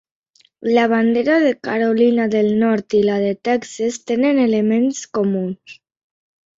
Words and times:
La 0.75 0.87
bandera 0.87 1.39
de 1.39 1.59
Carolina 1.67 2.27
del 2.37 2.49
Nord 2.63 2.97
i 3.03 3.05
la 3.11 3.21
de 3.27 3.31
Texas 3.51 4.03
tenen 4.11 4.45
elements 4.49 5.07
comuns. 5.21 5.83